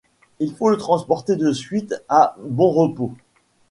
Il 0.39 0.51
faut 0.55 0.71
le 0.71 0.77
transporter 0.77 1.35
de 1.35 1.51
suite 1.51 1.93
à 2.09 2.35
Bonrepos. 2.39 3.13